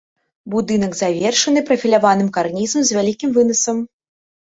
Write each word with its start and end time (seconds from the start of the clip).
Будынак 0.51 0.93
завершаны 1.01 1.59
прафіляваным 1.67 2.29
карнізам 2.37 2.81
з 2.87 2.97
вялікім 2.99 3.29
вынасам. 3.37 3.77